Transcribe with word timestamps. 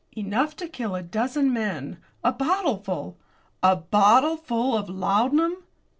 "Enough 0.17 0.55
to 0.55 0.67
kill 0.67 0.95
a 0.95 1.03
dozen 1.03 1.53
men. 1.53 1.99
A 2.23 2.33
bottleful." 2.33 3.17
"A 3.61 3.77
bottleful 3.77 4.75
of 4.75 4.89
laudanum!" 4.89 5.57